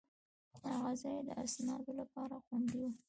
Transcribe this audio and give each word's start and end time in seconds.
هغه 0.71 0.91
ځای 1.01 1.17
د 1.27 1.29
اسنادو 1.43 1.91
لپاره 1.99 2.35
خوندي 2.45 2.79
و. 2.85 2.91